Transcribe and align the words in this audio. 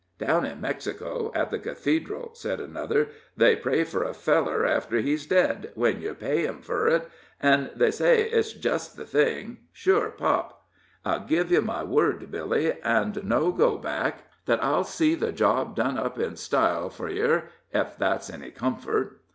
"Down 0.17 0.47
in 0.47 0.59
Mexico, 0.59 1.31
at 1.35 1.51
the 1.51 1.59
cathedral," 1.59 2.31
said 2.33 2.59
another, 2.59 3.09
"they 3.37 3.55
pray 3.55 3.83
for 3.83 4.01
a 4.03 4.15
feller 4.15 4.65
after 4.65 4.97
he's 4.99 5.27
dead, 5.27 5.71
when 5.75 6.01
yer 6.01 6.15
pay 6.15 6.47
'em 6.47 6.63
fur 6.63 6.87
it, 6.87 7.07
an' 7.39 7.69
they 7.75 7.91
say 7.91 8.23
it's 8.27 8.51
jist 8.51 8.97
the 8.97 9.05
thing 9.05 9.59
sure 9.71 10.09
pop. 10.09 10.65
I'll 11.05 11.19
give 11.23 11.51
yer 11.51 11.61
my 11.61 11.83
word, 11.83 12.31
Billy, 12.31 12.81
an' 12.81 13.13
no 13.25 13.51
go 13.51 13.77
back, 13.77 14.23
that 14.47 14.63
I'll 14.63 14.85
see 14.85 15.13
the 15.13 15.31
job 15.31 15.75
done 15.75 15.99
up 15.99 16.17
in 16.17 16.35
style 16.35 16.89
fur 16.89 17.09
yer, 17.09 17.43
ef 17.71 17.95
that's 17.95 18.31
any 18.31 18.49
comfort." 18.49 19.21